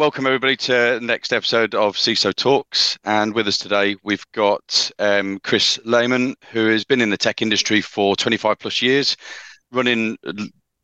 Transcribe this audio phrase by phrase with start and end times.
[0.00, 2.96] welcome everybody to the next episode of CISO Talks.
[3.04, 7.42] And with us today, we've got um, Chris Lehman, who has been in the tech
[7.42, 9.14] industry for 25 plus years,
[9.72, 10.16] running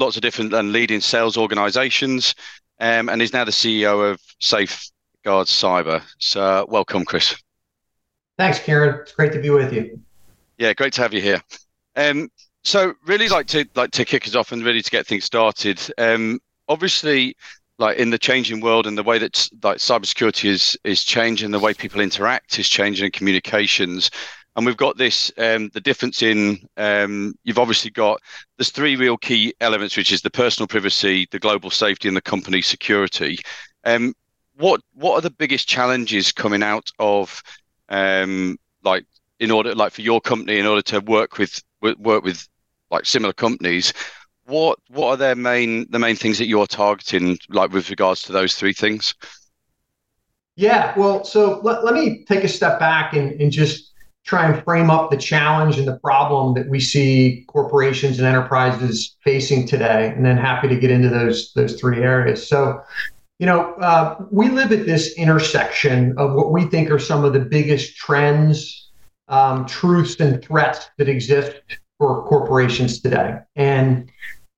[0.00, 2.34] lots of different and leading sales organizations,
[2.80, 6.02] um, and is now the CEO of Safeguard Cyber.
[6.18, 7.36] So, welcome, Chris.
[8.36, 8.98] Thanks, Kieran.
[9.02, 10.00] It's great to be with you.
[10.58, 11.40] Yeah, great to have you here.
[11.94, 12.32] Um,
[12.64, 15.80] so, really like to like to kick us off and really to get things started.
[15.98, 17.36] Um, obviously,
[17.78, 21.58] like in the changing world and the way that like cybersecurity is is changing, the
[21.58, 24.10] way people interact is changing, in communications,
[24.56, 28.20] and we've got this um, the difference in um, you've obviously got
[28.56, 32.22] there's three real key elements, which is the personal privacy, the global safety, and the
[32.22, 33.38] company security.
[33.84, 34.14] Um,
[34.56, 37.42] what what are the biggest challenges coming out of
[37.88, 39.04] um, like
[39.40, 42.46] in order like for your company in order to work with work with
[42.90, 43.92] like similar companies?
[44.46, 48.32] What what are their main the main things that you're targeting like with regards to
[48.32, 49.14] those three things?
[50.56, 53.92] Yeah well so let, let me take a step back and, and just
[54.24, 59.16] try and frame up the challenge and the problem that we see corporations and enterprises
[59.22, 62.46] facing today and then happy to get into those those three areas.
[62.46, 62.80] So
[63.38, 67.32] you know uh, we live at this intersection of what we think are some of
[67.32, 68.90] the biggest trends
[69.28, 71.56] um, truths and threats that exist
[71.98, 73.38] for corporations today.
[73.56, 74.10] And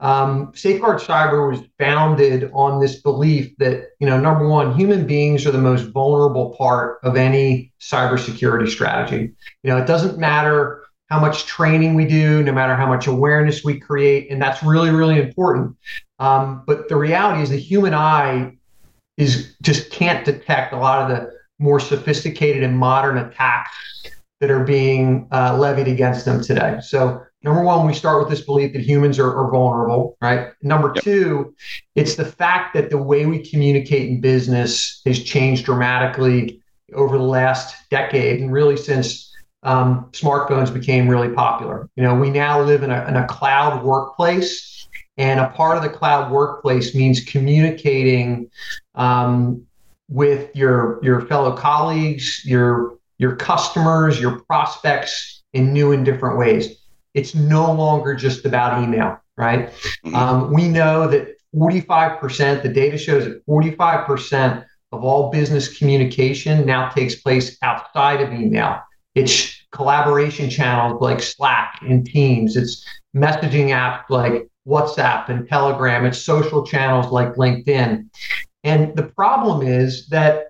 [0.00, 5.46] um, Safeguard Cyber was founded on this belief that, you know, number one, human beings
[5.46, 9.32] are the most vulnerable part of any cybersecurity strategy.
[9.62, 13.62] You know, it doesn't matter how much training we do, no matter how much awareness
[13.62, 15.76] we create, and that's really, really important.
[16.18, 18.56] Um, but the reality is the human eye
[19.16, 23.76] is just can't detect a lot of the more sophisticated and modern attacks
[24.40, 26.78] that are being uh, levied against them today.
[26.82, 30.48] So, number one, we start with this belief that humans are, are vulnerable, right?
[30.62, 31.04] Number yep.
[31.04, 31.54] two,
[31.94, 36.60] it's the fact that the way we communicate in business has changed dramatically
[36.94, 41.88] over the last decade and really since um, smartphones became really popular.
[41.96, 44.72] You know, we now live in a, in a cloud workplace.
[45.16, 48.50] And a part of the cloud workplace means communicating
[48.96, 49.64] um,
[50.08, 56.76] with your your fellow colleagues, your your customers, your prospects in new and different ways.
[57.14, 59.70] It's no longer just about email, right?
[60.04, 60.14] Mm-hmm.
[60.14, 66.88] Um, we know that 45%, the data shows that 45% of all business communication now
[66.88, 68.80] takes place outside of email.
[69.14, 76.18] It's collaboration channels like Slack and Teams, it's messaging apps like WhatsApp and Telegram, it's
[76.18, 78.08] social channels like LinkedIn.
[78.64, 80.48] And the problem is that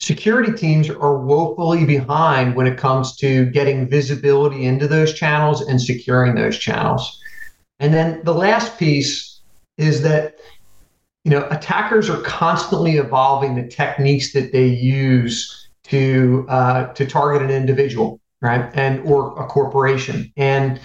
[0.00, 5.80] security teams are woefully behind when it comes to getting visibility into those channels and
[5.80, 7.20] securing those channels.
[7.80, 9.40] And then the last piece
[9.76, 10.36] is that
[11.24, 17.42] you know attackers are constantly evolving the techniques that they use to uh, to target
[17.42, 20.32] an individual, right, and or a corporation.
[20.36, 20.80] And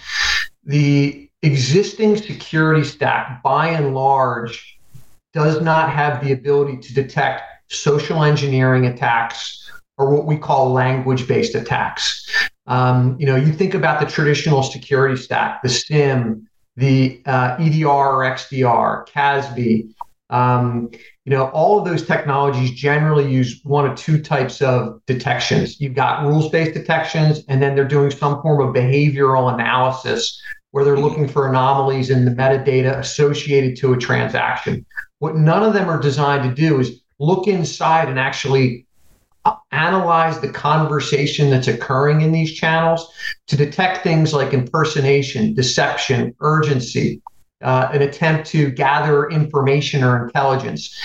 [0.64, 4.80] the existing security stack, by and large,
[5.34, 11.56] does not have the ability to detect social engineering attacks or what we call language-based
[11.56, 12.28] attacks.
[12.66, 17.88] Um, you know, you think about the traditional security stack, the SIEM, the uh, EDR
[17.88, 19.94] or XDR, CASB.
[20.30, 20.90] Um,
[21.26, 25.80] you know, all of those technologies generally use one of two types of detections.
[25.80, 30.42] You've got rules-based detections, and then they're doing some form of behavioral analysis
[30.72, 34.84] where they're looking for anomalies in the metadata associated to a transaction.
[35.20, 38.86] What none of them are designed to do is look inside and actually
[39.46, 43.12] uh, analyze the conversation that's occurring in these channels
[43.48, 47.22] to detect things like impersonation, deception, urgency,
[47.62, 50.98] uh, an attempt to gather information or intelligence.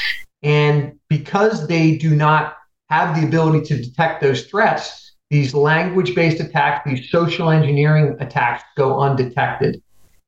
[0.42, 2.56] And because they do not
[2.90, 8.64] have the ability to detect those threats, these language based attacks, these social engineering attacks
[8.76, 9.82] go undetected.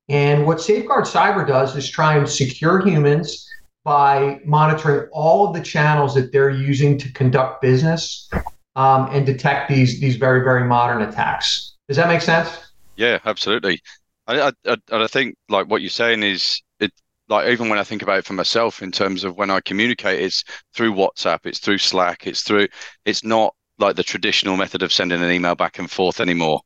[0.08, 3.49] And what Safeguard Cyber does is try and secure humans
[3.84, 8.28] by monitoring all of the channels that they're using to conduct business
[8.76, 11.76] um, and detect these these very very modern attacks.
[11.88, 12.50] Does that make sense?
[12.96, 13.80] Yeah, absolutely.
[14.26, 16.92] I, I, I think like what you're saying is it
[17.28, 20.20] like even when I think about it for myself in terms of when I communicate,
[20.20, 20.44] it's
[20.74, 22.68] through WhatsApp, it's through Slack, it's through
[23.04, 26.60] it's not like the traditional method of sending an email back and forth anymore.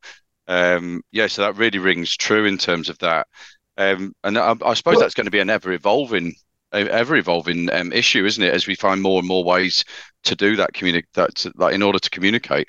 [0.46, 3.28] Um, yeah, so that really rings true in terms of that.
[3.76, 6.34] Um, and I, I suppose well, that's going to be an ever evolving
[6.75, 8.53] ever evolving um, issue, isn't it?
[8.53, 9.85] As we find more and more ways
[10.25, 12.69] to do that, communicate that, like in order to communicate.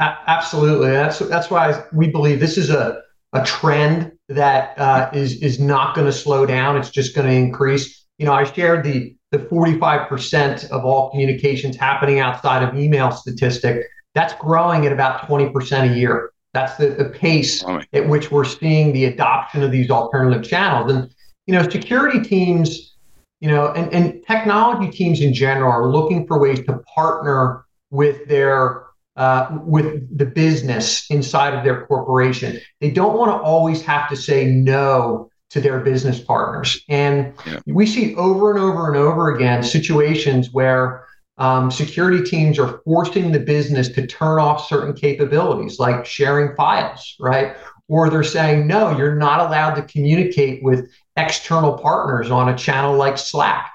[0.00, 3.02] Absolutely, that's that's why we believe this is a
[3.32, 6.76] a trend that uh, is is not going to slow down.
[6.76, 8.06] It's just going to increase.
[8.18, 13.86] You know, I shared the the 45% of all communications happening outside of email statistic,
[14.14, 16.32] that's growing at about 20% a year.
[16.54, 17.62] That's the, the pace
[17.92, 20.90] at which we're seeing the adoption of these alternative channels.
[20.90, 21.14] And,
[21.46, 22.96] you know, security teams,
[23.40, 28.26] you know, and, and technology teams in general are looking for ways to partner with
[28.28, 28.84] their
[29.16, 32.60] uh, with the business inside of their corporation.
[32.80, 36.84] They don't want to always have to say no to their business partners.
[36.88, 37.58] And yeah.
[37.66, 41.04] we see over and over and over again situations where
[41.38, 47.16] um, security teams are forcing the business to turn off certain capabilities like sharing files,
[47.18, 47.56] right?
[47.88, 52.96] Or they're saying, no, you're not allowed to communicate with external partners on a channel
[52.96, 53.70] like Slack.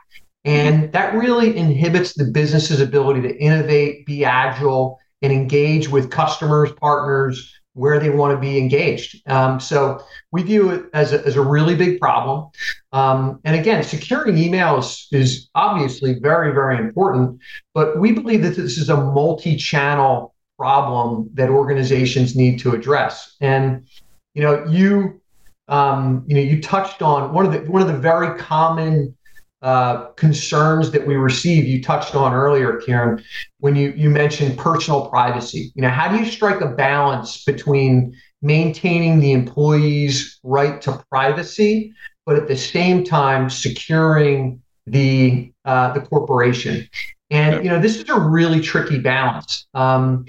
[0.45, 6.71] And that really inhibits the business's ability to innovate, be agile, and engage with customers,
[6.73, 9.27] partners, where they want to be engaged.
[9.27, 12.49] Um, so we view it as a, as a really big problem.
[12.91, 17.39] Um, and again, securing email is, is obviously very, very important,
[17.73, 23.35] but we believe that this is a multi-channel problem that organizations need to address.
[23.41, 23.87] And
[24.33, 25.21] you know, you
[25.67, 29.15] um, you know, you touched on one of the one of the very common
[29.61, 31.65] uh, concerns that we receive.
[31.65, 33.23] You touched on earlier, Kieran,
[33.59, 35.71] when you you mentioned personal privacy.
[35.75, 41.93] You know, how do you strike a balance between maintaining the employee's right to privacy,
[42.25, 46.87] but at the same time securing the uh, the corporation?
[47.29, 49.65] And you know, this is a really tricky balance.
[49.73, 50.25] Um,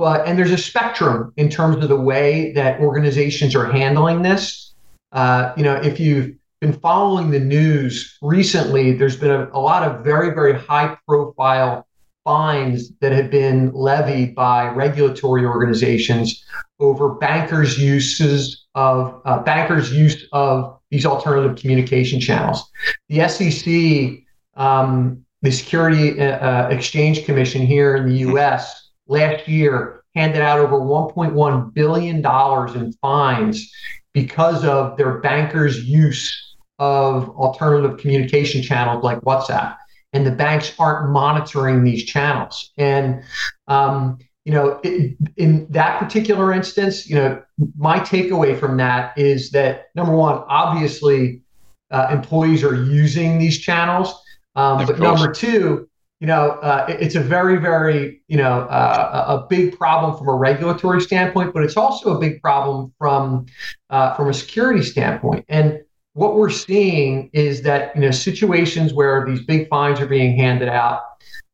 [0.00, 4.72] but and there's a spectrum in terms of the way that organizations are handling this.
[5.12, 9.82] Uh, you know, if you've been following the news recently, there's been a, a lot
[9.82, 11.86] of very, very high profile
[12.24, 16.46] fines that have been levied by regulatory organizations
[16.78, 22.70] over bankers' uses of uh, bankers' use of these alternative communication channels.
[23.10, 24.24] The SEC,
[24.56, 28.89] um, the Security uh, uh Exchange Commission here in the U.S.
[29.10, 33.70] last year handed out over 1.1 billion dollars in fines
[34.12, 39.76] because of their bankers' use of alternative communication channels like WhatsApp,
[40.12, 42.72] and the banks aren't monitoring these channels.
[42.78, 43.22] And
[43.68, 47.42] um, you know, it, in that particular instance, you know,
[47.76, 51.42] my takeaway from that is that number one, obviously,
[51.90, 54.22] uh, employees are using these channels,
[54.56, 55.89] um, but number two,
[56.20, 60.34] you know, uh, it's a very, very, you know, uh, a big problem from a
[60.34, 63.46] regulatory standpoint, but it's also a big problem from
[63.88, 65.46] uh, from a security standpoint.
[65.48, 65.80] And
[66.12, 70.68] what we're seeing is that you know situations where these big fines are being handed
[70.68, 71.04] out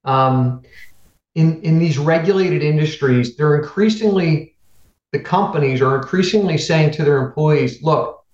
[0.04, 0.62] um,
[1.36, 4.56] in in these regulated industries, they're increasingly
[5.12, 8.24] the companies are increasingly saying to their employees, "Look,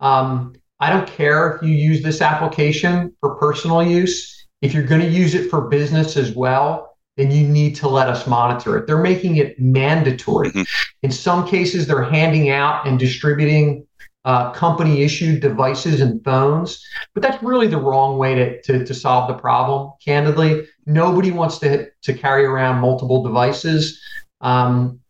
[0.00, 4.41] um, I don't care if you use this application for personal use.
[4.62, 8.08] If you're going to use it for business as well, then you need to let
[8.08, 10.48] us monitor it." They're making it mandatory.
[10.50, 10.62] Mm-hmm.
[11.02, 13.86] In some cases, they're handing out and distributing
[14.24, 16.84] uh, company issued devices and phones.
[17.14, 20.66] But that's really the wrong way to, to, to, solve the problem, candidly.
[20.86, 24.00] Nobody wants to, to carry around multiple devices.
[24.40, 25.00] Um,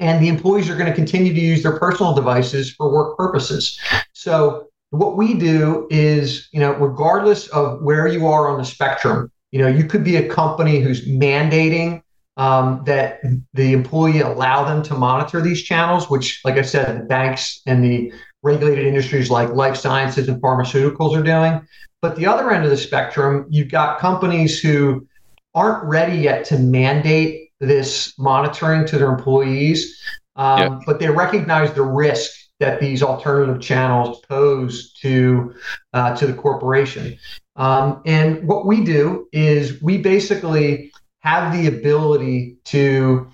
[0.00, 3.78] and the employees are going to continue to use their personal devices for work purposes.
[4.12, 9.30] So what we do is, you know, regardless of where you are on the spectrum,
[9.50, 12.02] you know, you could be a company who's mandating
[12.36, 13.20] um, that
[13.52, 17.84] the employee allow them to monitor these channels, which, like I said, the banks and
[17.84, 18.12] the
[18.42, 21.66] regulated industries like life sciences and pharmaceuticals are doing.
[22.02, 25.06] But the other end of the spectrum, you've got companies who
[25.54, 29.98] aren't ready yet to mandate this monitoring to their employees,
[30.36, 30.80] um, yeah.
[30.86, 35.54] but they recognize the risk that these alternative channels pose to
[35.92, 37.18] uh, to the corporation.
[37.56, 43.28] Um, and what we do is we basically have the ability to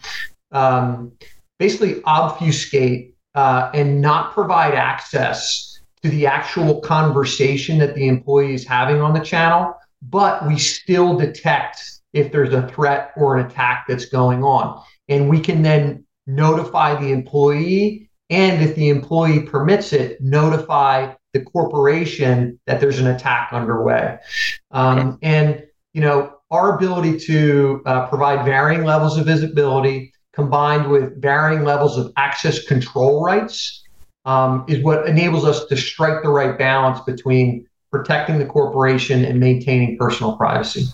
[0.53, 1.13] um,
[1.59, 8.67] basically obfuscate uh, and not provide access to the actual conversation that the employee is
[8.67, 13.85] having on the channel, but we still detect if there's a threat or an attack
[13.87, 14.83] that's going on.
[15.09, 21.41] And we can then notify the employee, and if the employee permits it, notify the
[21.41, 24.19] corporation that there's an attack underway.
[24.71, 31.21] Um, and, you know, our ability to uh, provide varying levels of visibility combined with
[31.21, 33.85] varying levels of access control rights
[34.25, 39.41] um, is what enables us to strike the right balance between protecting the corporation and
[39.41, 40.85] maintaining personal privacy.